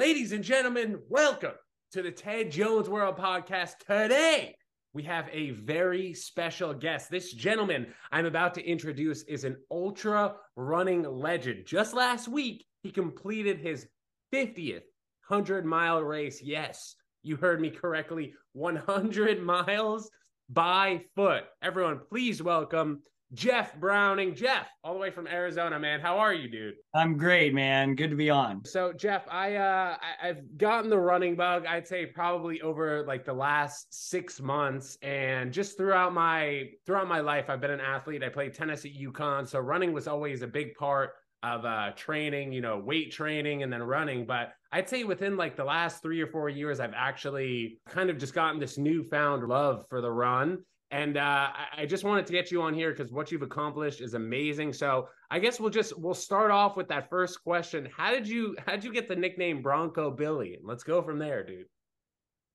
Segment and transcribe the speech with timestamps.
[0.00, 1.52] ladies and gentlemen, welcome
[1.92, 3.72] to the Ted Jones World Podcast.
[3.86, 4.54] Today,
[4.94, 7.10] we have a very special guest.
[7.10, 11.66] This gentleman I'm about to introduce is an ultra running legend.
[11.66, 13.86] Just last week, he completed his
[14.32, 14.84] 50th
[15.28, 16.40] 100 mile race.
[16.42, 20.10] Yes, you heard me correctly 100 miles
[20.48, 21.44] by foot.
[21.60, 24.34] Everyone, please welcome Jeff Browning.
[24.34, 26.00] Jeff, all the way from Arizona, man.
[26.00, 26.74] How are you, dude?
[26.94, 27.94] I'm great, man.
[27.94, 28.64] Good to be on.
[28.64, 33.24] So, Jeff, I uh I, have gotten the running bug, I'd say probably over like
[33.24, 34.98] the last six months.
[35.02, 38.24] And just throughout my throughout my life, I've been an athlete.
[38.24, 39.48] I played tennis at UConn.
[39.48, 41.10] So running was always a big part
[41.42, 44.26] of uh training, you know, weight training and then running.
[44.26, 48.18] But I'd say within like the last three or four years, I've actually kind of
[48.18, 50.58] just gotten this newfound love for the run.
[50.92, 54.14] And uh, I just wanted to get you on here because what you've accomplished is
[54.14, 54.72] amazing.
[54.72, 57.88] So I guess we'll just we'll start off with that first question.
[57.96, 60.58] How did you how did you get the nickname Bronco Billy?
[60.62, 61.66] Let's go from there, dude.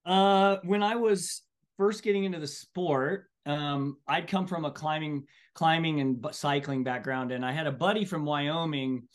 [0.06, 1.44] Uh, when I was
[1.78, 7.32] first getting into the sport, um, I'd come from a climbing climbing and cycling background,
[7.32, 9.08] and I had a buddy from Wyoming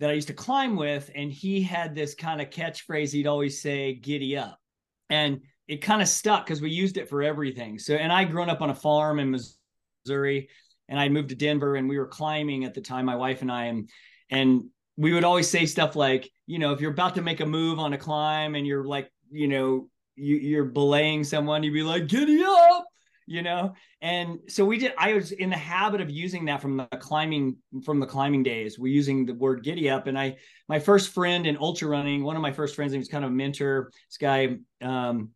[0.00, 3.62] that I used to climb with, and he had this kind of catchphrase he'd always
[3.62, 4.60] say, "Giddy up,"
[5.08, 7.78] and it kind of stuck because we used it for everything.
[7.78, 10.48] So, and I grown up on a farm in Missouri,
[10.88, 13.50] and I moved to Denver, and we were climbing at the time, my wife and
[13.50, 13.88] I, and
[14.30, 14.64] and
[14.96, 17.78] we would always say stuff like, you know, if you're about to make a move
[17.78, 22.06] on a climb and you're like, you know, you, you're belaying someone, you'd be like,
[22.06, 22.84] giddy up,
[23.26, 23.74] you know.
[24.00, 24.92] And so we did.
[24.96, 28.78] I was in the habit of using that from the climbing from the climbing days.
[28.78, 30.36] We're using the word giddy up, and I
[30.68, 33.30] my first friend in ultra running, one of my first friends, he was kind of
[33.30, 33.90] a mentor.
[34.10, 34.58] This guy.
[34.82, 35.30] Um,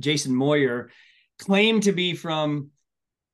[0.00, 0.90] Jason Moyer,
[1.38, 2.70] claimed to be from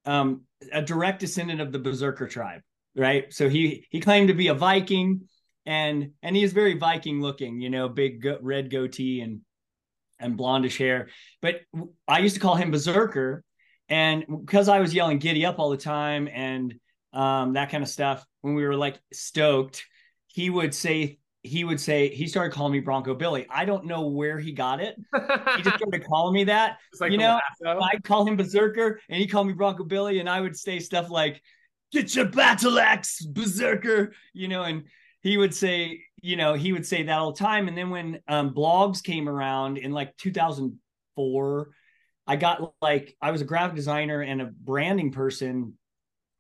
[0.05, 2.61] um, a direct descendant of the Berserker tribe,
[2.97, 3.33] right?
[3.33, 5.29] So he he claimed to be a Viking,
[5.67, 9.41] and and he is very Viking looking, you know, big go- red goatee and
[10.19, 11.09] and blondish hair.
[11.43, 11.61] But
[12.06, 13.43] I used to call him Berserker,
[13.89, 16.75] and because I was yelling "giddy up" all the time and
[17.12, 19.84] um, that kind of stuff, when we were like stoked,
[20.27, 23.47] he would say he would say he started calling me Bronco Billy.
[23.50, 24.97] I don't know where he got it.
[25.56, 26.78] he just started calling me that.
[26.99, 30.41] Like you know, I'd call him Berserker, and he called me Bronco Billy, and I
[30.41, 31.43] would say stuff like,
[31.93, 34.84] "Get your battle axe, Berserker," you know, and
[35.21, 37.69] he would say, you know, he would say that all the time.
[37.69, 41.71] And then when um, blogs came around in like 2004,
[42.26, 45.75] I got like I was a graphic designer and a branding person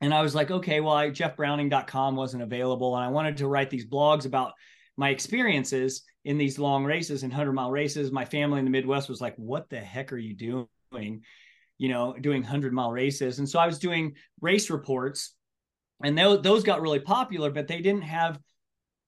[0.00, 2.94] and I was like, okay, well, I, jeffbrowning.com wasn't available.
[2.94, 4.52] And I wanted to write these blogs about
[4.96, 9.08] my experiences in these long races and 100 mile races my family in the midwest
[9.08, 11.22] was like what the heck are you doing?
[11.78, 13.38] You know doing 100 mile races.
[13.38, 15.34] And so i was doing race reports
[16.02, 18.38] and those, those got really popular but they didn't have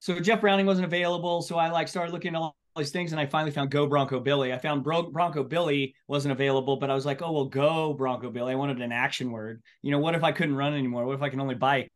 [0.01, 1.43] so jeff browning wasn't available.
[1.43, 4.21] So i like started looking at all these things and i finally found go bronco
[4.21, 4.53] billy.
[4.53, 8.31] I found Bro- bronco billy wasn't available but i was like oh well go bronco
[8.31, 8.53] billy.
[8.53, 9.63] I wanted an action word.
[9.83, 11.07] You know what if i couldn't run anymore?
[11.07, 11.91] What if i can only bike?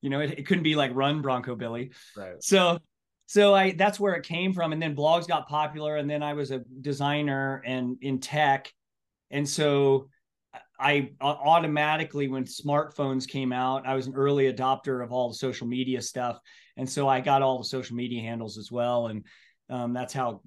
[0.00, 1.92] You know it, it couldn't be like run bronco billy.
[2.16, 2.42] Right.
[2.42, 2.78] So
[3.30, 4.72] so I that's where it came from.
[4.72, 8.72] And then blogs got popular, and then I was a designer and in tech,
[9.30, 10.08] and so
[10.80, 15.68] I automatically when smartphones came out, I was an early adopter of all the social
[15.68, 16.40] media stuff,
[16.76, 19.24] and so I got all the social media handles as well, and
[19.68, 20.42] um, that's how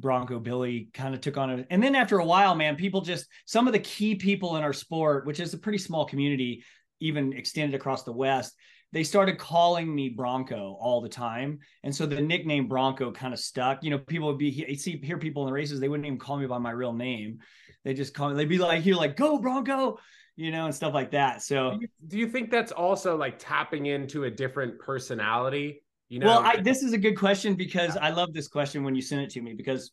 [0.00, 1.68] Bronco Billy kind of took on it.
[1.70, 4.72] And then after a while, man, people just some of the key people in our
[4.72, 6.64] sport, which is a pretty small community,
[6.98, 8.52] even extended across the West,
[8.96, 11.58] they started calling me Bronco all the time.
[11.82, 13.84] And so the nickname Bronco kind of stuck.
[13.84, 16.38] You know, people would be see hear people in the races, they wouldn't even call
[16.38, 17.40] me by my real name.
[17.84, 19.98] They just call me, they'd be like, you're like, go Bronco,
[20.34, 21.42] you know, and stuff like that.
[21.42, 25.82] So do you, do you think that's also like tapping into a different personality?
[26.08, 28.94] You know, well, I, this is a good question because I love this question when
[28.94, 29.90] you sent it to me because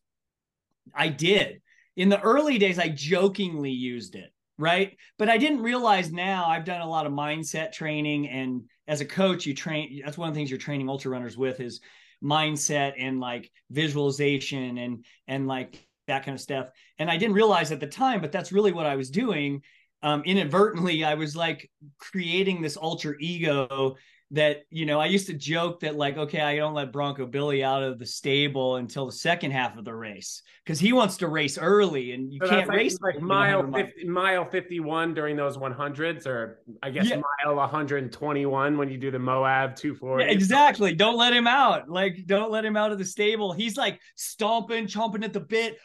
[0.96, 1.62] I did.
[1.98, 4.98] In the early days, I jokingly used it right?
[5.18, 9.06] But i didn't realize now i've done a lot of mindset training and as a
[9.06, 11.82] coach you train that's one of the things you're training ultra runners with is
[12.24, 16.68] mindset and like visualization and and like that kind of stuff.
[17.00, 19.62] And i didn't realize at the time but that's really what i was doing.
[20.02, 23.96] Um, inadvertently i was like creating this ultra ego
[24.34, 27.64] that you know i used to joke that like okay i don't let bronco billy
[27.64, 31.28] out of the stable until the second half of the race because he wants to
[31.28, 35.56] race early and you so can't like, race like mile 50, mile 51 during those
[35.56, 37.22] 100s or i guess yeah.
[37.46, 40.96] mile 121 when you do the moab 240 yeah, exactly.
[40.96, 41.90] Don't let him out.
[41.90, 43.54] Like don't let him out of the stable.
[43.54, 45.78] He's like stomping chomping at the bit.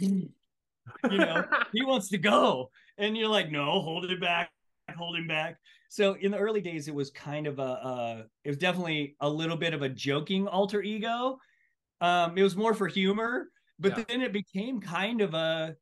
[0.00, 0.28] You
[1.02, 2.70] know he wants to go.
[2.98, 4.50] And you're like no hold it back
[4.96, 5.58] hold him back
[5.88, 9.28] so in the early days, it was kind of a, uh, it was definitely a
[9.28, 11.38] little bit of a joking alter ego.
[12.00, 14.04] Um, it was more for humor, but Yeah.
[14.08, 15.76] then it became kind of a,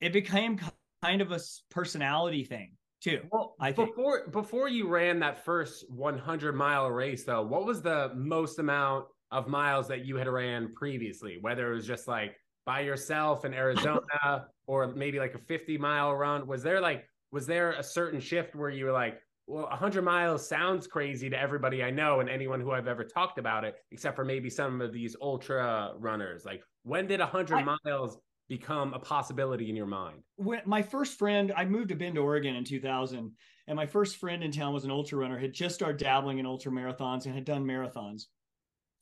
[0.00, 0.58] it became
[1.02, 1.40] kind of a
[1.70, 3.28] personality thing too.
[3.30, 3.90] Well, I think.
[3.90, 9.06] before before you ran that first 100 mile race, though, what was the most amount
[9.30, 11.38] of miles that you had ran previously?
[11.40, 16.14] Whether it was just like by yourself in Arizona, or maybe like a 50 mile
[16.14, 16.46] run.
[16.46, 20.46] Was there like was there a certain shift where you were like, well, 100 miles
[20.48, 24.16] sounds crazy to everybody I know and anyone who I've ever talked about it, except
[24.16, 26.44] for maybe some of these ultra runners.
[26.44, 28.18] Like, when did 100 I- miles
[28.48, 30.22] become a possibility in your mind?
[30.36, 33.32] when my first friend, I moved to Bend, Oregon in 2000,
[33.68, 36.46] and my first friend in town was an ultra runner, had just started dabbling in
[36.46, 38.24] ultra marathons and had done marathons.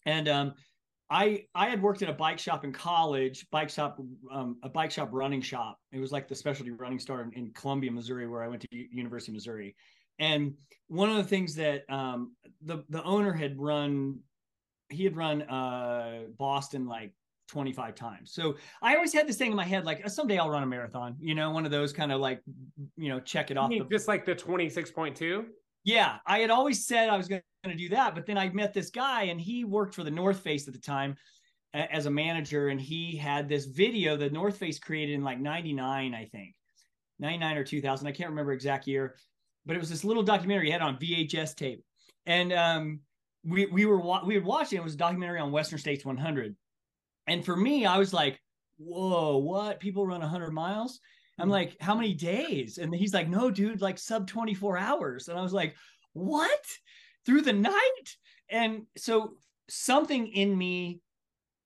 [0.07, 0.55] And um,
[1.11, 3.99] I I had worked at a bike shop in college, bike shop,
[4.31, 5.79] um, a bike shop running shop.
[5.93, 8.69] It was like the specialty running store in, in Columbia, Missouri, where I went to
[8.71, 9.75] U- University of Missouri.
[10.21, 10.55] And
[10.87, 14.21] one of the things that um, the the owner had run,
[14.89, 17.13] he had run uh, Boston like
[17.49, 18.33] 25 times.
[18.33, 21.17] So I always had this thing in my head, like someday I'll run a marathon,
[21.19, 22.41] you know, one of those kind of like,
[22.97, 23.71] you know, check it off.
[23.71, 25.47] The, just like the 26.2?
[25.85, 28.75] yeah, I had always said I was going to do that, but then I met
[28.75, 31.17] this guy and he worked for the North Face at the time
[31.75, 35.41] a- as a manager and he had this video the North Face created in like
[35.41, 36.55] 99, I think.
[37.19, 39.17] 99 or 2000, I can't remember exact year,
[39.67, 41.85] but it was this little documentary he had on VHS tape.
[42.27, 43.01] And um
[43.45, 46.57] we we were wa- we were watching it was a documentary on Western States 100.
[47.27, 48.41] And for me, I was like,
[48.79, 49.81] "Whoa, what?
[49.81, 51.01] People run 100 miles?"
[51.39, 51.53] I'm Mhm.
[51.53, 55.43] like, "How many days?" And he's like, "No, dude, like sub 24 hours." And I
[55.43, 55.77] was like,
[56.13, 56.65] "What?
[57.27, 58.17] Through the night?"
[58.51, 59.37] And so
[59.69, 61.01] something in me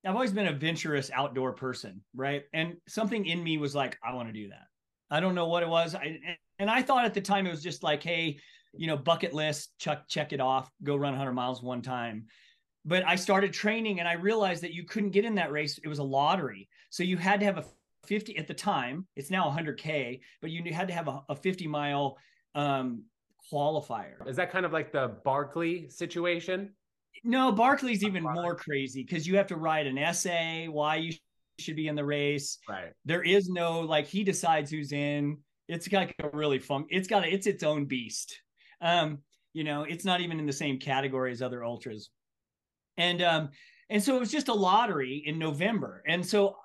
[0.04, 2.44] I've always been a venturous outdoor person, right?
[2.52, 4.66] And something in me was like, I want to do that.
[5.10, 5.94] I don't know what it was.
[5.94, 8.38] I, and I thought at the time it was just like, hey,
[8.76, 12.26] you know, bucket list, check check it off, go run 100 miles one time.
[12.84, 15.78] But I started training and I realized that you couldn't get in that race.
[15.82, 16.68] It was a lottery.
[16.90, 17.64] So you had to have a
[18.06, 19.06] 50 at the time.
[19.16, 22.18] It's now 100K, but you had to have a, a 50 mile
[22.54, 23.04] um,
[23.50, 24.28] qualifier.
[24.28, 26.74] Is that kind of like the Barkley situation?
[27.22, 31.14] No, Barkley's even more crazy because you have to write an essay why you
[31.58, 32.58] should be in the race.
[32.68, 32.92] Right.
[33.04, 35.38] There is no like he decides who's in.
[35.68, 36.86] It's like a really fun.
[36.90, 38.40] It's got it's its own beast.
[38.80, 39.18] Um,
[39.52, 42.10] you know, it's not even in the same category as other ultras.
[42.96, 43.50] And um,
[43.90, 46.02] and so it was just a lottery in November.
[46.06, 46.56] And so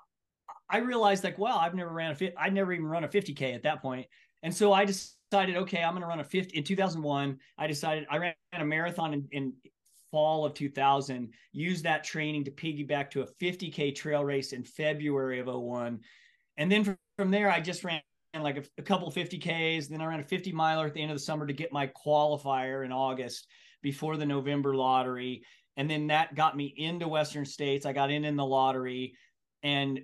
[0.68, 2.34] I realized like, well, I've never ran a fit.
[2.38, 4.06] I'd never even run a 50k at that point.
[4.42, 7.38] And so I decided, okay, I'm going to run a 50 in 2001.
[7.58, 9.52] I decided I ran a marathon in, in
[10.10, 15.40] fall of 2000, used that training to piggyback to a 50K trail race in February
[15.40, 16.00] of 01.
[16.56, 18.00] And then from, from there, I just ran
[18.38, 19.88] like a, a couple 50Ks.
[19.88, 21.88] Then I ran a 50 miler at the end of the summer to get my
[21.88, 23.46] qualifier in August
[23.82, 25.42] before the November lottery.
[25.76, 27.86] And then that got me into Western States.
[27.86, 29.14] I got in in the lottery
[29.62, 30.00] and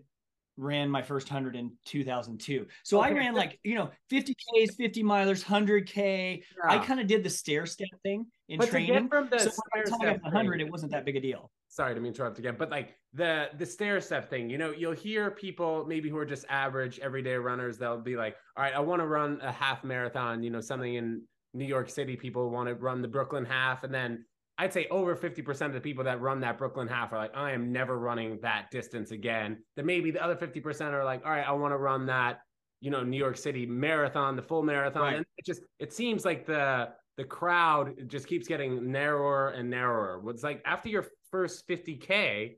[0.57, 2.67] ran my first 100 in 2002.
[2.83, 6.43] So I ran like, you know, 50Ks, 50 milers, 100K.
[6.67, 9.09] I kind of did the stair step thing in but training.
[9.09, 10.93] from the So by the stair time I got step to 100, thing- it wasn't
[10.93, 11.51] that big a deal.
[11.77, 15.31] Sorry to interrupt again, but like the the stair step thing, you know, you'll hear
[15.31, 19.01] people maybe who are just average everyday runners, they'll be like, all right, I want
[19.03, 22.75] to run a half marathon, you know, something in New York City, people want to
[22.75, 23.85] run the Brooklyn half.
[23.85, 24.25] And then
[24.59, 27.53] I'd say over 50% of the people that run that Brooklyn half are like, I
[27.53, 29.59] am never running that distance again.
[29.77, 32.41] Then maybe the other 50% are like, all right, I want to run that,
[32.81, 35.03] you know, New York City marathon, the full marathon.
[35.03, 35.17] Right.
[35.17, 40.21] And it just it seems like the the crowd just keeps getting narrower and narrower.
[40.21, 42.57] Was like after your first 50k,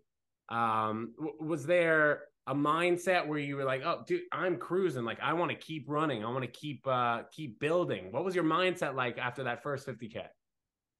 [0.48, 5.04] um, w- was there a mindset where you were like, "Oh, dude, I'm cruising.
[5.04, 6.24] Like, I want to keep running.
[6.24, 9.86] I want to keep uh keep building." What was your mindset like after that first
[9.86, 10.26] 50k?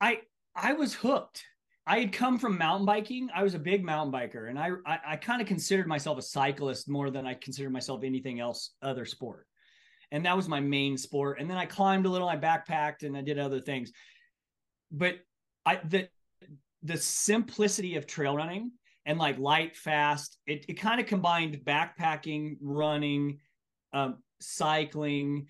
[0.01, 0.21] I
[0.55, 1.45] I was hooked.
[1.87, 3.31] I had come from mountain biking.
[3.35, 6.23] I was a big mountain biker, and I I, I kind of considered myself a
[6.23, 9.47] cyclist more than I considered myself anything else other sport,
[10.11, 11.39] and that was my main sport.
[11.41, 13.93] And then I climbed a little, I backpacked, and I did other things.
[14.91, 15.17] But
[15.67, 16.09] I the
[16.83, 18.73] the simplicity of trail running
[19.05, 20.39] and like light, fast.
[20.47, 23.39] It it kind of combined backpacking, running,
[23.93, 25.47] um, cycling,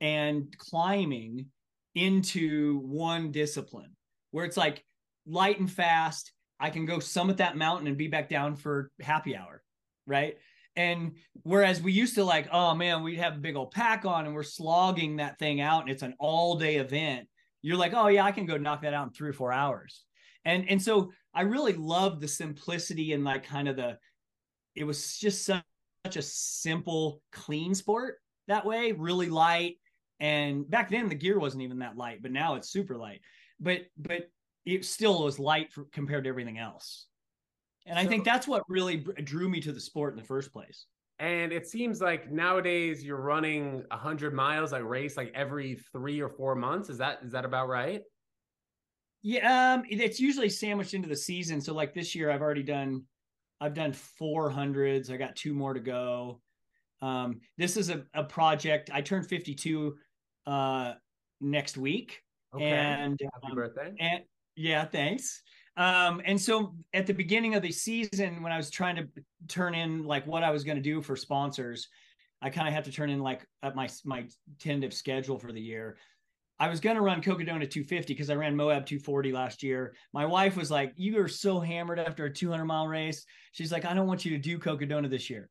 [0.00, 1.46] and climbing
[1.94, 3.96] into one discipline
[4.30, 4.84] where it's like
[5.26, 6.32] light and fast.
[6.60, 9.62] I can go summit that mountain and be back down for happy hour.
[10.06, 10.36] Right.
[10.76, 14.26] And whereas we used to like, oh man, we'd have a big old pack on
[14.26, 17.28] and we're slogging that thing out and it's an all day event.
[17.62, 20.04] You're like, oh yeah, I can go knock that out in three or four hours.
[20.44, 23.98] And and so I really loved the simplicity and like kind of the
[24.74, 25.64] it was just such,
[26.06, 29.76] such a simple, clean sport that way, really light.
[30.18, 33.20] And back then the gear wasn't even that light, but now it's super light.
[33.58, 34.30] But but
[34.64, 37.06] it still was light for, compared to everything else.
[37.90, 40.52] And so, I think that's what really drew me to the sport in the first
[40.52, 40.86] place.
[41.18, 46.28] And it seems like nowadays you're running 100 miles a race like every 3 or
[46.28, 46.88] 4 months.
[46.88, 48.02] Is that is that about right?
[49.22, 51.60] Yeah, um it's usually sandwiched into the season.
[51.60, 53.02] So like this year I've already done
[53.60, 55.10] I've done 400s.
[55.10, 56.40] I got two more to go.
[57.02, 58.88] Um this is a, a project.
[58.92, 59.96] I turned 52
[60.46, 60.94] uh
[61.40, 62.22] next week.
[62.54, 62.64] Okay.
[62.64, 63.92] And happy um, birthday.
[63.98, 64.22] And
[64.54, 65.42] yeah, thanks.
[65.80, 69.08] Um, and so at the beginning of the season, when I was trying to
[69.48, 71.88] turn in like what I was going to do for sponsors,
[72.42, 74.26] I kind of had to turn in like at my my
[74.58, 75.96] tentative schedule for the year.
[76.58, 79.94] I was going to run Cocodona 250 because I ran Moab 240 last year.
[80.12, 83.86] My wife was like, "You are so hammered after a 200 mile race." She's like,
[83.86, 85.48] "I don't want you to do Cocodona this year."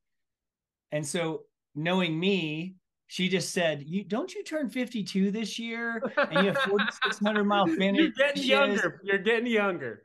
[0.92, 2.76] And so, knowing me,
[3.08, 7.66] she just said, "You don't you turn 52 this year, and you have 4,600 mile
[7.80, 9.02] finish." You're getting younger.
[9.04, 10.04] You're getting younger.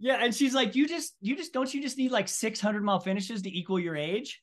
[0.00, 3.00] Yeah, and she's like, "You just, you just, don't you just need like 600 mile
[3.00, 4.40] finishes to equal your age?"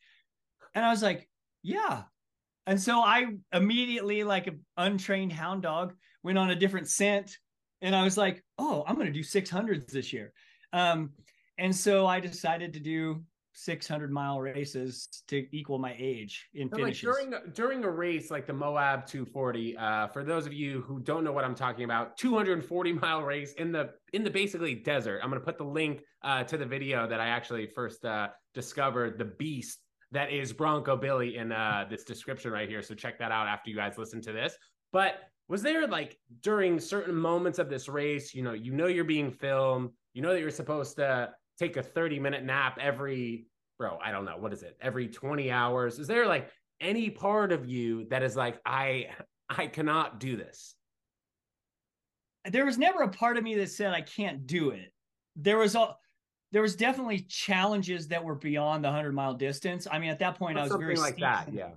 [0.76, 1.28] And I was like,
[1.64, 2.04] "Yeah."
[2.68, 7.36] And so I immediately, like an untrained hound dog, went on a different scent,
[7.82, 10.32] and I was like, "Oh, I'm going to do 600s this year."
[10.74, 11.12] Um,
[11.58, 13.24] and so I decided to do
[13.58, 17.04] 600 mile races to equal my age in finishes.
[17.04, 21.00] Like during during a race like the Moab 240, uh, for those of you who
[21.00, 25.22] don't know what I'm talking about, 240 mile race in the in the basically desert.
[25.24, 28.28] I'm going to put the link uh, to the video that I actually first uh,
[28.54, 29.80] discovered the beast
[30.12, 32.84] that is Bronco Billy in uh, this description right here.
[32.84, 34.56] So check that out after you guys listen to this.
[34.94, 35.16] But
[35.50, 39.32] was there like during certain moments of this race, you know, you know you're being
[39.32, 43.48] filmed, you know that you're supposed to take a 30 minute nap every
[43.78, 44.78] bro i don't know what is it?
[44.82, 46.00] Every 20 hours?
[46.00, 46.50] Is there like
[46.80, 49.08] any part of you that is like i
[49.50, 50.76] i cannot do this?
[52.46, 54.94] There was never a part of me that said i can't do it.
[55.36, 56.00] There was all
[56.52, 59.88] there was definitely challenges that were beyond the 100 mile distance.
[59.90, 61.70] I mean at that point i was very like seasoned, that yeah.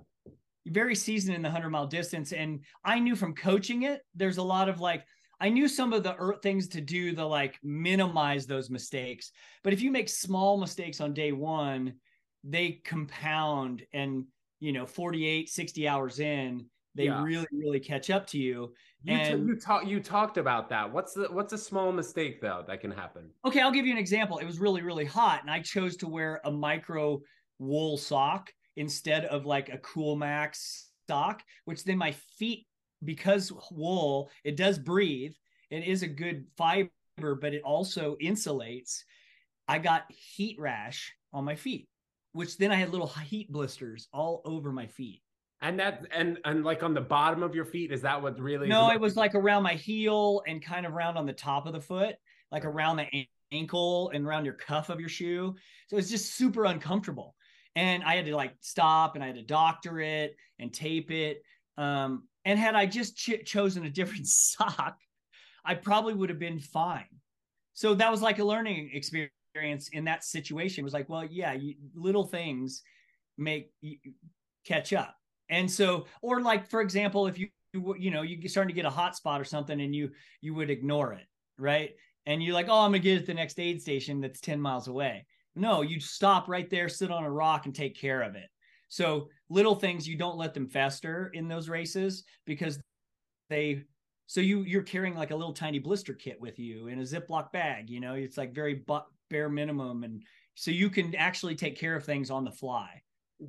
[0.67, 4.43] Very seasoned in the 100 mile distance and i knew from coaching it there's a
[4.43, 5.03] lot of like
[5.41, 9.31] I knew some of the things to do to like minimize those mistakes.
[9.63, 11.93] But if you make small mistakes on day one,
[12.43, 14.25] they compound and,
[14.59, 17.23] you know, 48, 60 hours in, they yeah.
[17.23, 18.73] really, really catch up to you.
[19.03, 20.91] You, and, t- you talk, you talked about that.
[20.91, 23.31] What's the, what's a small mistake though that can happen?
[23.43, 23.61] Okay.
[23.61, 24.37] I'll give you an example.
[24.37, 27.19] It was really, really hot and I chose to wear a micro
[27.57, 32.67] wool sock instead of like a cool max sock, which then my feet
[33.03, 35.33] because wool it does breathe
[35.69, 36.89] it is a good fiber
[37.19, 39.03] but it also insulates.
[39.67, 41.87] I got heat rash on my feet
[42.33, 45.21] which then i had little heat blisters all over my feet.
[45.63, 48.67] And that and and like on the bottom of your feet is that what really
[48.67, 51.73] no it was like around my heel and kind of around on the top of
[51.73, 52.15] the foot
[52.51, 55.55] like around the ankle and around your cuff of your shoe.
[55.87, 57.35] So it's just super uncomfortable.
[57.75, 61.43] And i had to like stop and i had to doctor it and tape it.
[61.77, 64.97] Um, and had I just ch- chosen a different sock,
[65.63, 67.07] I probably would have been fine.
[67.73, 70.81] So that was like a learning experience in that situation.
[70.81, 72.81] It was like, well, yeah, you, little things
[73.37, 73.97] make you
[74.65, 75.15] catch up.
[75.49, 78.89] And so, or like, for example, if you, you know, you're starting to get a
[78.89, 81.25] hot spot or something and you, you would ignore it.
[81.57, 81.91] Right.
[82.25, 84.87] And you're like, oh, I'm gonna get at the next aid station that's 10 miles
[84.87, 85.25] away.
[85.55, 88.49] No, you stop right there, sit on a rock and take care of it.
[88.91, 92.77] So little things you don't let them fester in those races because
[93.49, 93.85] they
[94.27, 97.53] so you you're carrying like a little tiny blister kit with you in a Ziploc
[97.53, 98.83] bag, you know, it's like very
[99.29, 100.03] bare minimum.
[100.03, 100.21] And
[100.55, 103.01] so you can actually take care of things on the fly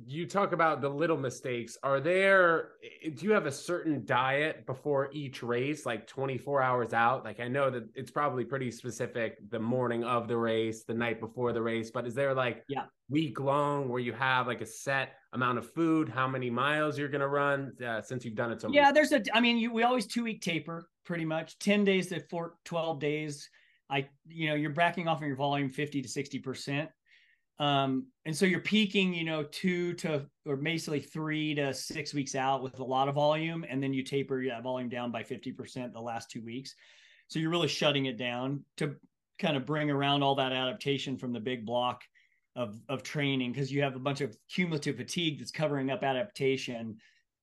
[0.07, 2.71] you talk about the little mistakes are there
[3.15, 7.23] do you have a certain diet before each race like 24 hours out?
[7.23, 11.19] Like i know that it's probably pretty specific the morning of the race the night
[11.19, 12.85] before the race but is there like yeah.
[13.09, 17.07] week long where you have like a set amount of food how many miles you're
[17.07, 19.71] going to run uh, since you've done it so yeah there's a i mean you,
[19.71, 21.59] we always two week taper pretty much.
[21.59, 23.49] 10 days to four, 12 days
[23.89, 26.89] i you know you're backing off on your volume 50 to 60 percent
[27.59, 32.35] um, and so you're peaking, you know, two to or basically three to six weeks
[32.35, 35.93] out with a lot of volume, and then you taper that volume down by 50%
[35.93, 36.75] the last two weeks.
[37.27, 38.95] So you're really shutting it down to
[39.39, 42.01] kind of bring around all that adaptation from the big block
[42.55, 46.97] of of training because you have a bunch of cumulative fatigue that's covering up adaptation.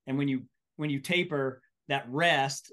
[0.06, 0.42] And when you
[0.76, 2.72] when you taper that rest,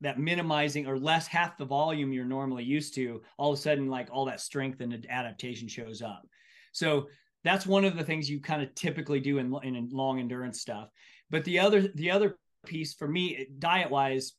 [0.00, 3.88] that minimizing or less half the volume you're normally used to, all of a sudden
[3.88, 6.22] like all that strength and adaptation shows up.
[6.78, 7.08] So
[7.44, 10.88] that's one of the things you kind of typically do in, in long endurance stuff.
[11.30, 14.32] But the other the other piece for me, diet wise,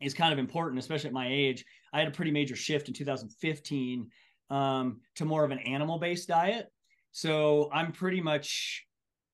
[0.00, 1.64] is kind of important, especially at my age.
[1.92, 4.10] I had a pretty major shift in 2015
[4.50, 6.70] um, to more of an animal based diet.
[7.12, 8.86] So I'm pretty much,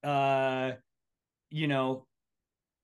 [0.04, 0.72] uh,
[1.50, 2.06] you know,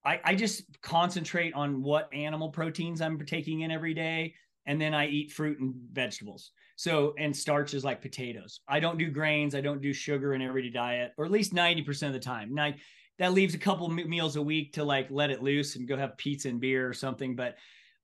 [0.05, 4.35] I, I just concentrate on what animal proteins I'm taking in every day.
[4.65, 6.51] And then I eat fruit and vegetables.
[6.77, 8.61] So, and starches is like potatoes.
[8.69, 9.55] I don't do grains.
[9.55, 12.55] I don't do sugar in everyday diet, or at least 90% of the time.
[12.55, 12.73] Now,
[13.19, 16.19] that leaves a couple meals a week to like let it loose and go have
[16.19, 17.57] pizza and beer or something, but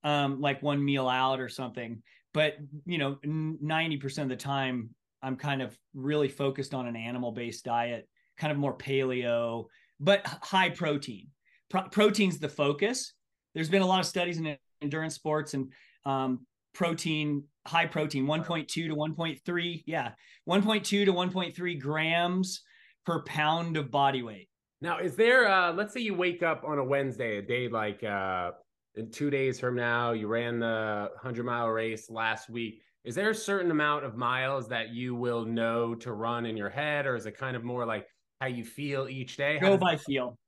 [0.04, 2.02] um, like one meal out or something.
[2.32, 4.90] But, you know, 90% of the time,
[5.22, 9.66] I'm kind of really focused on an animal based diet, kind of more paleo,
[10.00, 11.28] but high protein.
[11.68, 13.12] Pro- protein's the focus.
[13.54, 15.72] There's been a lot of studies in endurance sports and
[16.06, 19.82] um, protein, high protein, 1.2 to 1.3.
[19.86, 20.12] Yeah,
[20.48, 22.62] 1.2 to 1.3 grams
[23.04, 24.48] per pound of body weight.
[24.80, 28.02] Now, is there, uh, let's say you wake up on a Wednesday, a day like
[28.02, 28.52] uh,
[28.96, 32.82] in two days from now, you ran the 100 mile race last week.
[33.04, 36.70] Is there a certain amount of miles that you will know to run in your
[36.70, 38.06] head, or is it kind of more like
[38.40, 39.58] how you feel each day?
[39.58, 40.38] How Go by feel.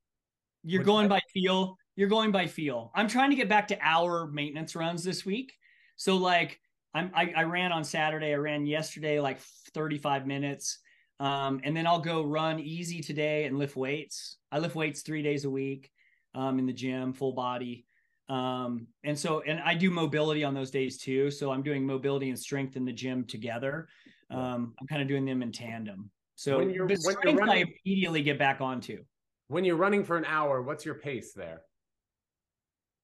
[0.63, 1.15] You're What's going that?
[1.17, 1.77] by feel.
[1.97, 2.91] You're going by feel.
[2.95, 5.53] I'm trying to get back to hour maintenance runs this week.
[5.97, 6.61] So like
[6.95, 8.33] I'm I, I ran on Saturday.
[8.33, 9.41] I ran yesterday like
[9.75, 10.79] 35 minutes.
[11.21, 14.39] Um, and then I'll go run easy today and lift weights.
[14.51, 15.91] I lift weights three days a week
[16.35, 17.87] um, in the gym, full body.
[18.29, 21.31] Um, and so, and I do mobility on those days too.
[21.31, 23.89] So I'm doing mobility and strength in the gym together.
[24.31, 26.11] Um, I'm kind of doing them in tandem.
[26.35, 29.05] So when you're, when you're running, I immediately get back onto.
[29.49, 31.63] When you're running for an hour, what's your pace there?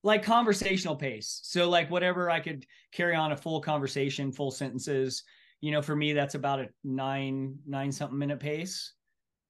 [0.02, 1.40] Like conversational pace.
[1.42, 5.24] So like whatever I could carry on a full conversation, full sentences.
[5.60, 8.94] You know, for me, that's about a nine, nine something minute pace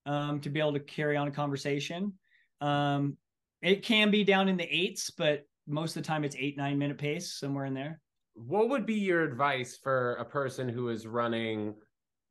[0.07, 2.12] um, to be able to carry on a conversation.
[2.61, 3.16] Um,
[3.62, 6.78] it can be down in the eights, but most of the time it's eight, nine
[6.78, 8.00] minute pace, somewhere in there.
[8.35, 11.75] What would be your advice for a person who is running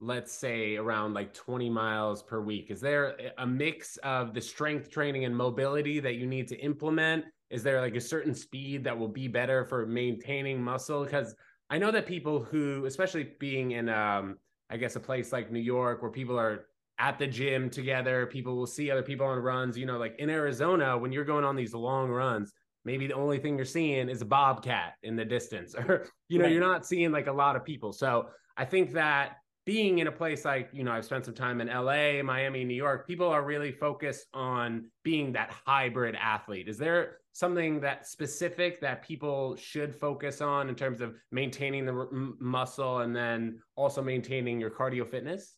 [0.02, 4.90] let's say around like 20 miles per week is there a mix of the strength
[4.90, 8.98] training and mobility that you need to implement is there like a certain speed that
[8.98, 11.36] will be better for maintaining muscle because
[11.70, 14.38] i know that people who especially being in um
[14.70, 16.66] i guess a place like new york where people are
[17.00, 20.30] at the gym together people will see other people on runs you know like in
[20.30, 22.52] arizona when you're going on these long runs
[22.86, 26.46] maybe the only thing you're seeing is a bobcat in the distance or you know
[26.46, 26.54] right.
[26.54, 29.38] you're not seeing like a lot of people so i think that
[29.70, 32.74] being in a place like, you know, I've spent some time in LA, Miami, New
[32.74, 36.68] York, people are really focused on being that hybrid athlete.
[36.68, 42.34] Is there something that specific that people should focus on in terms of maintaining the
[42.40, 45.54] muscle and then also maintaining your cardio fitness?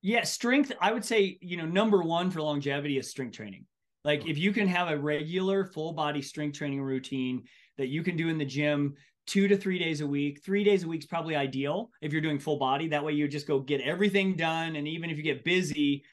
[0.00, 3.66] Yeah, strength, I would say, you know, number one for longevity is strength training.
[4.02, 7.42] Like if you can have a regular full body strength training routine
[7.76, 8.94] that you can do in the gym
[9.26, 10.42] two to three days a week.
[10.44, 12.88] Three days a week is probably ideal if you're doing full body.
[12.88, 14.76] That way you just go get everything done.
[14.76, 16.04] And even if you get busy,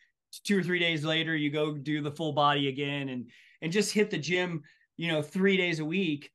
[0.44, 3.30] two or three days later, you go do the full body again and
[3.62, 4.64] and just hit the gym,
[4.98, 6.32] you know, three days a week,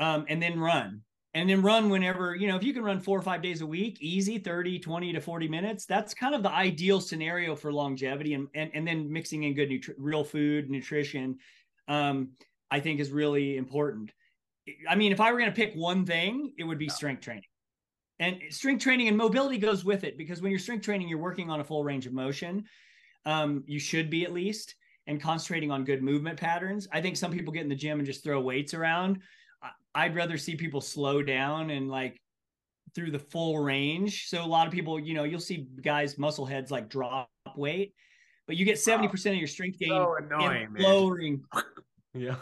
[0.00, 1.02] um, and then run.
[1.34, 3.66] And then run whenever, you know, if you can run four or five days a
[3.66, 8.32] week, easy, 30, 20 to 40 minutes, that's kind of the ideal scenario for longevity.
[8.32, 11.36] And and, and then mixing in good nutri- real food, nutrition,
[11.88, 12.30] um,
[12.70, 14.12] I think is really important.
[14.88, 17.44] I mean, if I were going to pick one thing, it would be strength training.
[18.18, 21.50] And strength training and mobility goes with it because when you're strength training, you're working
[21.50, 22.64] on a full range of motion.
[23.26, 24.74] Um, you should be at least
[25.06, 26.88] and concentrating on good movement patterns.
[26.92, 29.20] I think some people get in the gym and just throw weights around.
[29.94, 32.20] I'd rather see people slow down and like
[32.94, 34.26] through the full range.
[34.28, 37.94] So a lot of people, you know, you'll see guys muscle heads like drop weight,
[38.46, 41.44] but you get 70% of your strength gain so annoying, lowering.
[42.14, 42.36] yeah.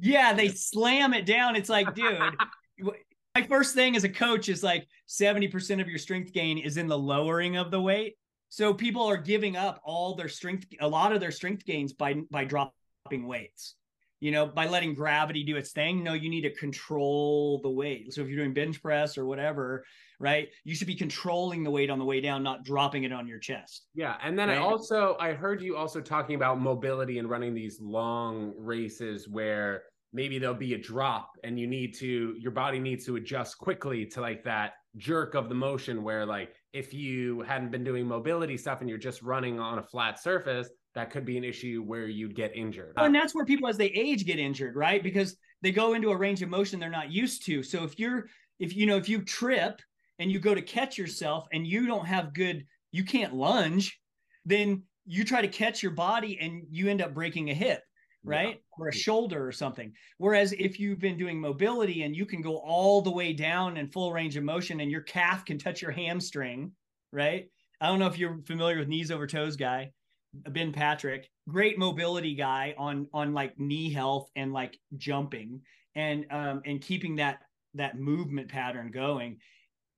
[0.00, 1.56] Yeah, they slam it down.
[1.56, 2.36] It's like, dude,
[3.34, 6.88] my first thing as a coach is like 70% of your strength gain is in
[6.88, 8.16] the lowering of the weight.
[8.48, 12.14] So people are giving up all their strength, a lot of their strength gains by
[12.30, 13.74] by dropping weights.
[14.20, 16.02] You know, by letting gravity do its thing.
[16.02, 18.14] No, you need to control the weight.
[18.14, 19.84] So if you're doing bench press or whatever,
[20.24, 23.28] right, you should be controlling the weight on the way down, not dropping it on
[23.28, 23.86] your chest.
[23.94, 24.58] Yeah, and then right?
[24.58, 29.82] I also I heard you also talking about mobility and running these long races where
[30.14, 34.06] maybe there'll be a drop and you need to your body needs to adjust quickly
[34.06, 38.56] to like that jerk of the motion where like if you hadn't been doing mobility
[38.56, 42.06] stuff and you're just running on a flat surface that could be an issue where
[42.06, 45.72] you'd get injured and that's where people as they age get injured right because they
[45.72, 48.26] go into a range of motion they're not used to so if you're
[48.60, 49.82] if you know if you trip
[50.18, 53.98] and you go to catch yourself and you don't have good you can't lunge
[54.44, 57.82] then you try to catch your body and you end up breaking a hip
[58.24, 58.48] right?
[58.48, 58.54] Yeah.
[58.78, 59.92] Or a shoulder or something.
[60.18, 63.88] Whereas if you've been doing mobility and you can go all the way down in
[63.88, 66.72] full range of motion and your calf can touch your hamstring,
[67.12, 67.48] right?
[67.80, 69.92] I don't know if you're familiar with knees over toes guy,
[70.32, 75.60] Ben Patrick, great mobility guy on on like knee health and like jumping
[75.94, 77.40] and um and keeping that
[77.74, 79.38] that movement pattern going.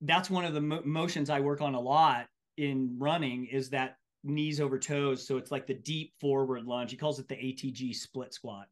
[0.01, 3.97] That's one of the mo- motions I work on a lot in running is that
[4.25, 5.27] knees over toes.
[5.27, 6.91] So it's like the deep forward lunge.
[6.91, 8.67] He calls it the ATG split squat.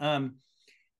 [0.00, 0.36] Um,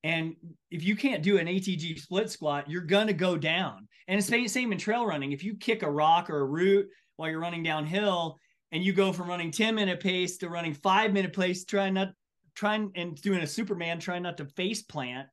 [0.04, 0.36] and
[0.70, 3.88] if you can't do an ATG split squat, you're going to go down.
[4.06, 5.32] And it's the same in trail running.
[5.32, 8.38] If you kick a rock or a root while you're running downhill
[8.70, 12.12] and you go from running 10 minute pace to running five minute pace, trying not,
[12.54, 15.26] trying and doing a Superman, trying not to face plant,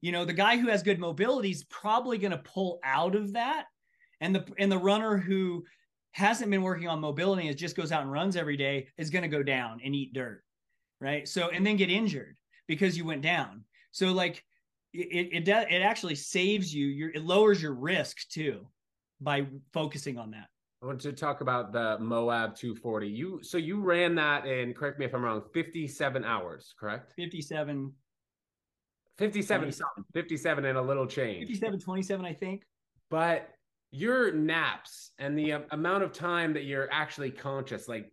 [0.00, 3.34] you know, the guy who has good mobility is probably going to pull out of
[3.34, 3.66] that.
[4.20, 5.64] And the, and the runner who
[6.16, 9.22] hasn't been working on mobility and just goes out and runs every day is going
[9.22, 10.42] to go down and eat dirt
[10.98, 14.42] right so and then get injured because you went down so like
[14.94, 18.66] it it does it actually saves you your it lowers your risk too
[19.20, 20.46] by focusing on that
[20.82, 23.08] I want to talk about the Moab 240.
[23.08, 27.14] You so you ran that in correct me if I'm wrong, 57 hours, correct?
[27.16, 27.92] 57
[29.16, 29.72] 57
[30.12, 31.48] 57 and a little change.
[31.48, 32.62] 57 27 I think.
[33.08, 33.55] But
[33.96, 38.12] your naps and the um, amount of time that you're actually conscious like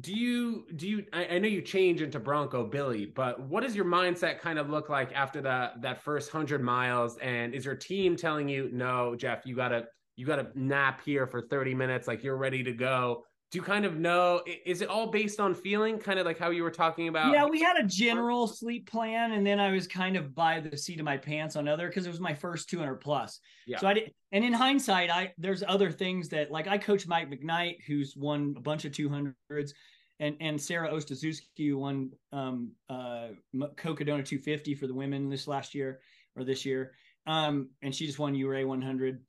[0.00, 3.74] do you do you I, I, know you change into bronco billy but what does
[3.74, 7.16] your mindset kind of look like after that that first 100 miles?
[7.18, 9.86] And is your team telling you no jeff you gotta
[10.16, 13.84] you gotta nap here for 30 minutes like you're ready to go do you kind
[13.84, 17.08] of know is it all based on feeling kind of like how you were talking
[17.08, 20.60] about yeah we had a general sleep plan and then i was kind of by
[20.60, 23.40] the seat of my pants on other because it was my first 200 plus.
[23.66, 23.78] Yeah.
[23.78, 27.30] so i did and in hindsight i there's other things that like i coach mike
[27.30, 29.72] mcknight who's won a bunch of 200s
[30.18, 36.00] and and sarah Ostaszewski won um uh cocodona 250 for the women this last year
[36.36, 36.92] or this year.
[37.26, 39.20] Um and she just won Ouray 100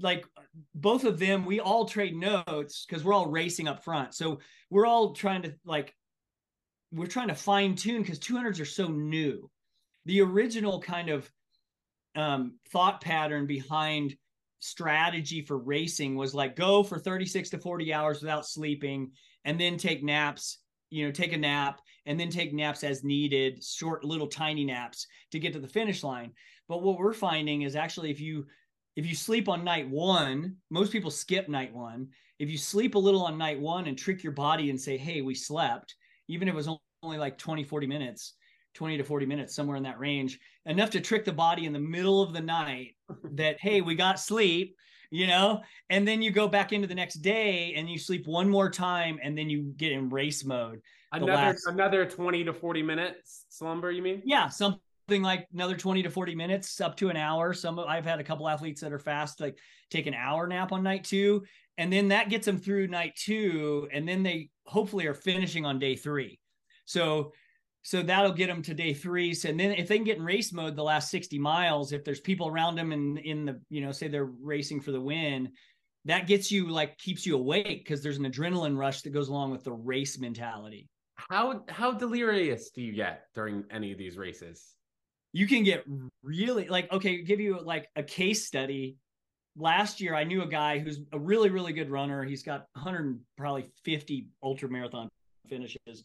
[0.00, 0.26] like
[0.74, 4.14] both of them we all trade notes because we're all racing up front.
[4.14, 5.94] So we're all trying to like
[6.92, 9.50] we're trying to fine tune because 200s are so new.
[10.06, 11.30] The original kind of
[12.14, 14.16] um, thought pattern behind
[14.60, 19.10] strategy for racing was like go for 36 to 40 hours without sleeping
[19.44, 20.58] and then take naps
[20.90, 25.06] you know take a nap and then take naps as needed short little tiny naps
[25.32, 26.32] to get to the finish line.
[26.68, 28.46] But what we're finding is actually if you
[28.96, 32.08] if you sleep on night one, most people skip night one.
[32.38, 35.20] If you sleep a little on night one and trick your body and say, hey,
[35.20, 35.94] we slept,
[36.28, 36.68] even if it was
[37.02, 38.34] only like 20, 40 minutes,
[38.74, 41.78] 20 to 40 minutes, somewhere in that range, enough to trick the body in the
[41.78, 42.96] middle of the night
[43.32, 44.74] that, hey, we got sleep,
[45.10, 45.62] you know?
[45.90, 49.18] And then you go back into the next day and you sleep one more time
[49.22, 50.80] and then you get in race mode.
[51.12, 51.66] Another last...
[51.66, 54.22] another 20 to 40 minutes slumber, you mean?
[54.24, 57.52] Yeah, some something like another 20 to 40 minutes up to an hour.
[57.52, 59.56] Some i've had a couple athletes that are fast like
[59.88, 61.44] take an hour nap on night two
[61.78, 65.78] and then that gets them through night two and then they hopefully are finishing on
[65.78, 66.40] day three.
[66.86, 67.32] So
[67.82, 69.32] so that'll get them to day three.
[69.32, 72.02] So, and then if they can get in race mode the last 60 miles if
[72.02, 75.00] there's people around them and in, in the you know say they're racing for the
[75.00, 75.52] win
[76.04, 79.52] that gets you like keeps you awake because there's an adrenaline rush that goes along
[79.52, 80.88] with the race mentality.
[81.14, 84.75] How how delirious do you get during any of these races
[85.32, 85.84] you can get
[86.22, 88.96] really like okay give you like a case study.
[89.58, 92.24] Last year i knew a guy who's a really really good runner.
[92.24, 95.08] He's got 100 probably 50 ultra marathon
[95.48, 96.04] finishes.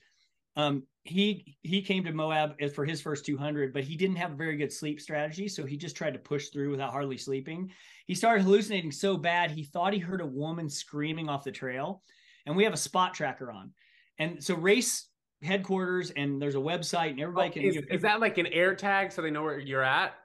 [0.55, 4.35] Um he he came to moab for his first 200 but he didn't have a
[4.35, 7.71] very good sleep strategy so he just tried to push through without hardly sleeping.
[8.05, 12.03] He started hallucinating so bad he thought he heard a woman screaming off the trail
[12.45, 13.71] and we have a spot tracker on.
[14.17, 15.07] And so race
[15.43, 17.61] headquarters and there's a website and everybody oh, can.
[17.63, 20.15] Is, you know, is that like an air tag so they know where you're at?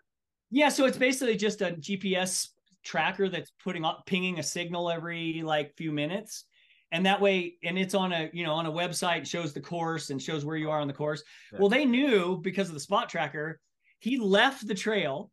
[0.50, 2.48] Yeah, so it's basically just a GPS
[2.84, 6.44] tracker that's putting up pinging a signal every like few minutes
[6.92, 10.10] and that way and it's on a you know on a website shows the course
[10.10, 11.58] and shows where you are on the course yeah.
[11.58, 13.60] well they knew because of the spot tracker
[13.98, 15.32] he left the trail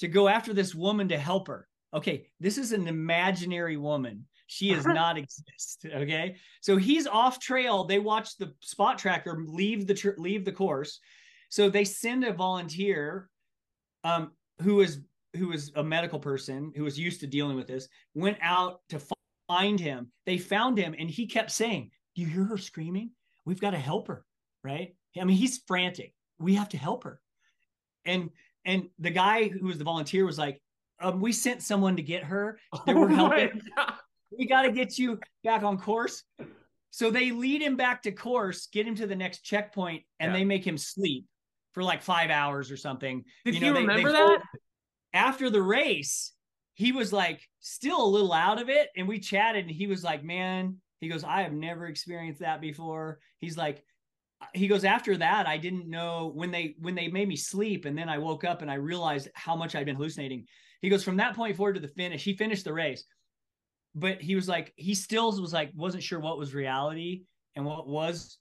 [0.00, 4.74] to go after this woman to help her okay this is an imaginary woman she
[4.74, 5.86] does not exist.
[5.86, 7.84] Okay, so he's off trail.
[7.84, 11.00] They watch the spot tracker leave the tr- leave the course,
[11.48, 13.30] so they send a volunteer,
[14.04, 15.00] um, who is
[15.36, 19.00] who is a medical person who was used to dealing with this, went out to
[19.48, 20.12] find him.
[20.26, 23.12] They found him, and he kept saying, "Do you hear her screaming?
[23.46, 24.26] We've got to help her."
[24.62, 24.94] Right?
[25.18, 26.14] I mean, he's frantic.
[26.38, 27.20] We have to help her.
[28.04, 28.28] And
[28.66, 30.60] and the guy who was the volunteer was like,
[31.00, 32.58] um, "We sent someone to get her.
[32.84, 33.62] They were oh helping."
[34.38, 36.22] We got to get you back on course.
[36.90, 40.38] So they lead him back to course, get him to the next checkpoint, and Yeah.
[40.38, 41.24] they make him sleep
[41.72, 43.24] for like five hours or something.
[43.44, 44.60] Did You you, know, they- they remember hold- that?
[45.14, 46.32] After the race,
[46.74, 48.90] he was like still a little out of it.
[48.96, 52.60] And we chatted, and he was like, Man, he goes, I have never experienced that
[52.60, 53.20] before.
[53.40, 53.84] He's like,
[54.54, 57.96] he goes after that i didn't know when they when they made me sleep and
[57.96, 60.44] then i woke up and i realized how much i'd been hallucinating
[60.80, 63.04] he goes from that point forward to the finish he finished the race
[63.94, 67.22] but he was like he still was like wasn't sure what was reality
[67.56, 68.38] and what was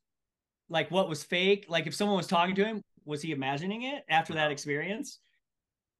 [0.69, 4.03] like what was fake like if someone was talking to him was he imagining it
[4.09, 5.19] after that experience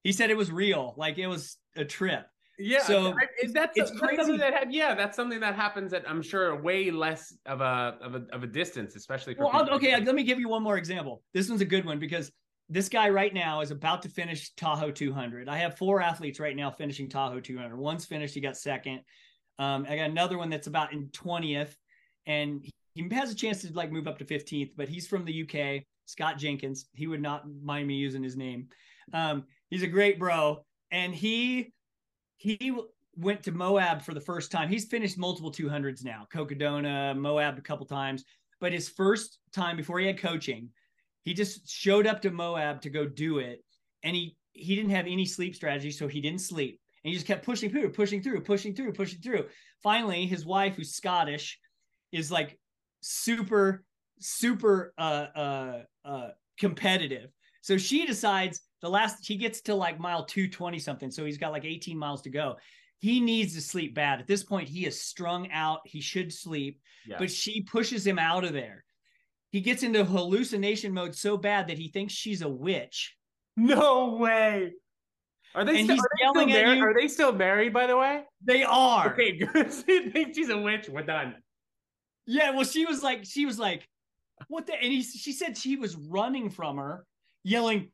[0.03, 2.25] he said it was real like it was a trip
[2.59, 4.17] Yeah, So, I- I- that's, it's that's crazy.
[4.17, 7.97] something that had, yeah, that's something that happens at I'm sure way less of a
[8.01, 10.77] of a of a distance, especially for Well, okay, let me give you one more
[10.77, 11.23] example.
[11.33, 12.31] This one's a good one because
[12.69, 15.49] this guy right now is about to finish Tahoe 200.
[15.49, 17.75] I have four athletes right now finishing Tahoe 200.
[17.77, 18.99] One's finished, he got second.
[19.59, 21.75] Um, I got another one that's about in 20th,
[22.25, 25.43] and he has a chance to like move up to 15th, but he's from the
[25.43, 26.87] UK, Scott Jenkins.
[26.93, 28.67] He would not mind me using his name.
[29.13, 31.73] Um, he's a great bro, and he
[32.37, 32.75] he
[33.15, 34.69] went to Moab for the first time.
[34.69, 38.23] He's finished multiple 200s now, Cocodona, Moab a couple times,
[38.59, 40.69] but his first time before he had coaching,
[41.23, 43.63] he just showed up to Moab to go do it,
[44.03, 47.27] and he he didn't have any sleep strategy, so he didn't sleep, and he just
[47.27, 49.45] kept pushing through, pushing through, pushing through, pushing through.
[49.81, 51.59] Finally, his wife, who's Scottish,
[52.11, 52.57] is like
[53.01, 53.83] super
[54.21, 56.27] super uh uh uh
[56.59, 57.29] competitive.
[57.61, 61.11] So she decides the last he gets to like mile 220 something.
[61.11, 62.55] So he's got like 18 miles to go.
[62.99, 64.19] He needs to sleep bad.
[64.19, 65.79] At this point, he is strung out.
[65.85, 67.15] He should sleep, yeah.
[67.17, 68.83] but she pushes him out of there.
[69.49, 73.15] He gets into hallucination mode so bad that he thinks she's a witch.
[73.57, 74.73] no way.
[75.53, 76.77] Are they still, are they still married?
[76.77, 78.23] you- Are they still married, by the way?
[78.43, 79.11] They are.
[79.13, 79.71] Okay, good.
[80.35, 80.87] She's a witch?
[80.89, 81.35] We're done.
[82.25, 83.87] Yeah, well, she was like, she was like,
[84.47, 84.73] what the?
[84.73, 87.05] And he, she said she was running from her,
[87.43, 87.91] yelling,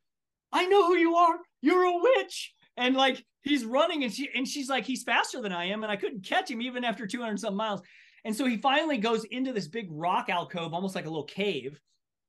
[0.53, 1.35] "I know who you are.
[1.61, 5.51] You're a witch!" And like he's running, and she and she's like, he's faster than
[5.51, 7.81] I am, and I couldn't catch him even after 200 some miles.
[8.23, 11.79] And so he finally goes into this big rock alcove, almost like a little cave,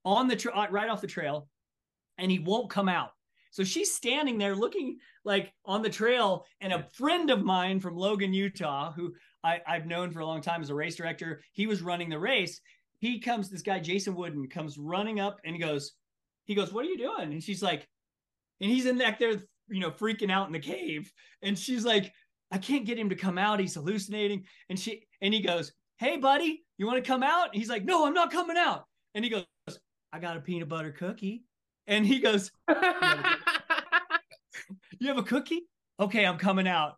[0.05, 1.49] on the tra- uh, right off the trail,
[2.19, 3.11] and he won't come out.
[3.50, 7.96] So she's standing there looking like on the trail, and a friend of mine from
[7.96, 11.66] Logan, Utah, who I, I've known for a long time as a race director, he
[11.66, 12.61] was running the race.
[12.98, 15.92] He comes, this guy Jason Wooden comes running up and he goes,
[16.48, 17.87] he goes, "What are you doing?" And she's like,
[18.61, 19.34] and he's in back there,
[19.68, 22.12] you know, freaking out in the cave, and she's like,
[22.50, 23.61] "I can't get him to come out.
[23.61, 27.61] He's hallucinating." And she and he goes, "Hey, buddy, you want to come out?" And
[27.61, 29.44] he's like, "No, I'm not coming out." And he goes,
[30.12, 31.44] "I got a peanut butter cookie."
[31.88, 32.53] And he goes,
[35.01, 35.62] you have a cookie?
[35.98, 36.94] Okay, I'm coming out.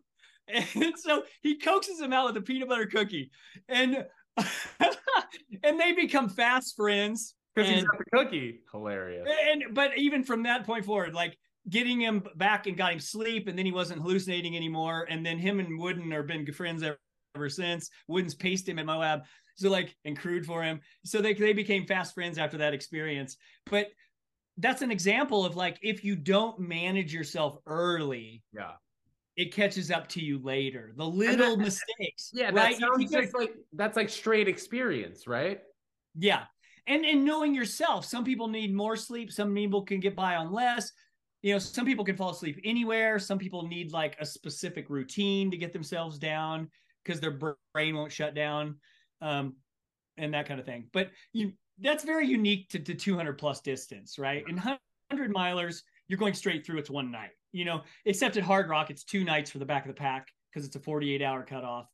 [0.52, 3.30] And so he coaxes him out with a peanut butter cookie.
[3.68, 4.04] And
[5.62, 7.36] and they become fast friends.
[7.54, 8.60] Because he's got the cookie.
[8.72, 9.28] Hilarious.
[9.50, 11.36] And but even from that point forward, like
[11.68, 15.06] getting him back and got him sleep, and then he wasn't hallucinating anymore.
[15.08, 16.98] And then him and Wooden are been good friends ever,
[17.36, 17.90] ever since.
[18.08, 19.22] Wooden's paced him at Moab.
[19.56, 20.80] So like and crewed for him.
[21.04, 23.36] So they they became fast friends after that experience.
[23.66, 23.88] But
[24.60, 28.72] that's an example of like if you don't manage yourself early, Yeah.
[29.36, 30.92] it catches up to you later.
[30.96, 32.30] The little that- mistakes.
[32.32, 32.78] Yeah, right.
[32.78, 35.60] You sounds just like that's like straight experience, right?
[36.18, 36.44] yeah.
[36.86, 40.50] And and knowing yourself, some people need more sleep, some people can get by on
[40.52, 40.90] less.
[41.42, 43.18] You know, some people can fall asleep anywhere.
[43.18, 46.68] Some people need like a specific routine to get themselves down
[47.04, 47.38] because their
[47.72, 48.76] brain won't shut down,
[49.22, 49.54] um,
[50.18, 50.88] and that kind of thing.
[50.92, 54.44] But you, that's very unique to, to 200 plus distance, right?
[54.48, 56.78] In 100 milers, you're going straight through.
[56.78, 59.88] It's one night, you know, except at Hardrock, it's two nights for the back of
[59.88, 61.86] the pack because it's a 48 hour cutoff.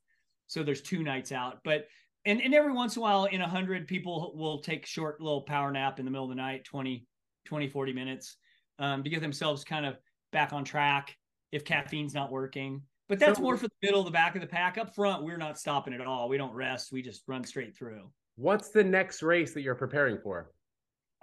[0.47, 1.59] So there's two nights out.
[1.63, 1.87] But
[2.25, 5.71] and, and every once in a while in 100 people will take short little power
[5.71, 7.07] nap in the middle of the night 20
[7.45, 8.35] 20 40 minutes
[8.79, 9.97] um, to get themselves kind of
[10.31, 11.15] back on track
[11.51, 14.47] if caffeine's not working but that's So- more for the middle the back of the
[14.47, 17.75] pack up front we're not stopping at all we don't rest we just run straight
[17.75, 20.51] through What's the next race that you're preparing for?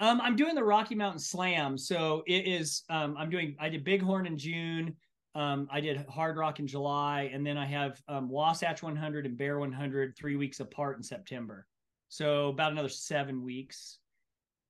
[0.01, 3.85] um, i'm doing the rocky mountain slam so it is um, i'm doing i did
[3.85, 4.97] bighorn in june
[5.37, 9.59] um, I did Hardrock in July, and then I have um, Wasatch 100 and Bear
[9.59, 11.67] 100 three weeks apart in September.
[12.09, 13.99] So about another seven weeks.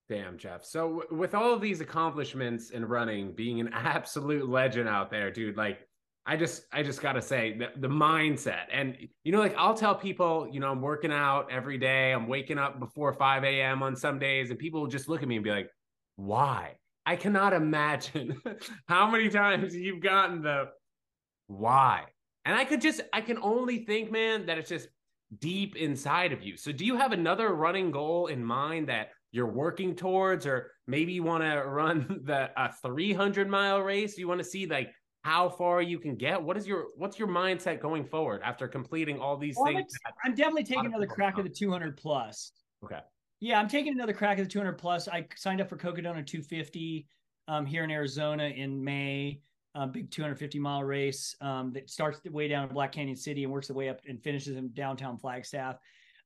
[0.09, 0.65] Damn, Jeff.
[0.65, 5.31] So w- with all of these accomplishments in running, being an absolute legend out there,
[5.31, 5.87] dude, like
[6.27, 8.65] I just I just gotta say the, the mindset.
[8.73, 12.27] And you know, like I'll tell people, you know, I'm working out every day, I'm
[12.27, 13.83] waking up before 5 a.m.
[13.83, 15.71] on some days, and people will just look at me and be like,
[16.17, 16.77] why?
[17.05, 18.41] I cannot imagine
[18.89, 20.71] how many times you've gotten the
[21.47, 22.05] why.
[22.47, 24.89] And I could just I can only think, man, that it's just
[25.39, 26.57] deep inside of you.
[26.57, 31.13] So do you have another running goal in mind that you're working towards, or maybe
[31.13, 34.17] you want to run the a 300 mile race?
[34.17, 34.91] You want to see like
[35.25, 36.41] how far you can get?
[36.41, 39.91] What is your what's your mindset going forward after completing all these well, things?
[40.23, 42.53] I'm, definitely taking another crack at the 200 plus.
[42.85, 43.01] Okay.
[43.41, 45.09] Yeah, I'm taking another crack at the 200 plus.
[45.09, 47.07] I signed up for Cocodona 250
[47.49, 49.41] um, here in Arizona in May.
[49.75, 53.53] A big 250 mile race um, that starts way down in Black Canyon City and
[53.53, 55.79] works the way up and finishes in downtown Flagstaff.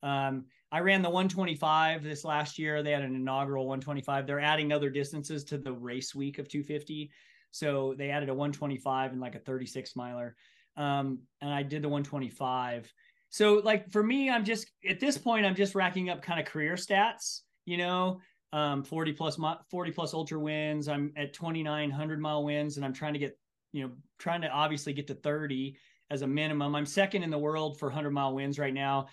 [0.03, 2.83] Um, I ran the 125 this last year.
[2.83, 4.27] They had an inaugural 125.
[4.27, 7.11] They're adding other distances to the race week of 250.
[7.51, 10.37] So they added a 125 and like a 36 miler.
[10.77, 12.93] Um, and I did the 125.
[13.31, 16.47] So like for me, I'm just at this point, I'm just racking up kind of
[16.47, 18.21] career stats, you know,
[18.53, 19.39] um, 40 plus
[19.71, 20.89] 40 plus ultra wins.
[20.89, 23.39] I'm at 2,900 mile wins and I'm trying to get,
[23.73, 25.77] you know, trying to obviously get to 30
[26.11, 26.75] as a minimum.
[26.75, 29.09] I'm second in the world for 100 mile wins right now.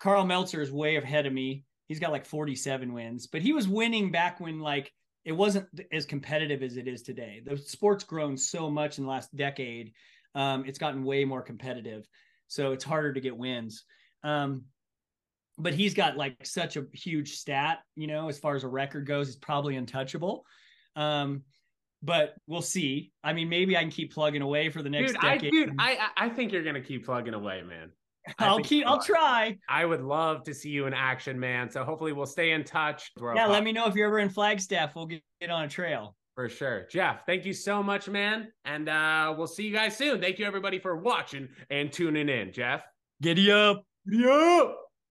[0.00, 1.64] Karl Meltzer is way ahead of me.
[1.86, 4.92] He's got like 47 wins, but he was winning back when like
[5.24, 7.42] it wasn't as competitive as it is today.
[7.44, 9.92] The sport's grown so much in the last decade.
[10.34, 12.06] Um, it's gotten way more competitive.
[12.48, 13.84] So it's harder to get wins.
[14.24, 14.64] Um,
[15.58, 19.06] but he's got like such a huge stat, you know, as far as a record
[19.06, 20.44] goes, it's probably untouchable.
[20.96, 21.42] Um,
[22.02, 23.12] but we'll see.
[23.22, 25.46] I mean, maybe I can keep plugging away for the next dude, decade.
[25.46, 27.90] I, dude, I I think you're gonna keep plugging away, man.
[28.38, 28.86] I'll keep.
[28.86, 29.58] I'll try.
[29.68, 31.70] I would love to see you in action, man.
[31.70, 33.12] So hopefully we'll stay in touch.
[33.34, 34.94] Yeah, let me know if you're ever in Flagstaff.
[34.94, 36.86] We'll get, get on a trail for sure.
[36.90, 40.20] Jeff, thank you so much, man, and uh, we'll see you guys soon.
[40.20, 42.52] Thank you everybody for watching and tuning in.
[42.52, 42.82] Jeff,
[43.22, 44.89] giddy up, giddy up.